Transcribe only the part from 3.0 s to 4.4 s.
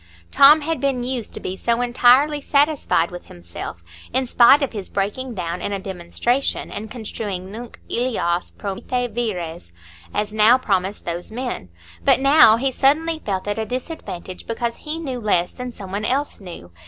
with himself, in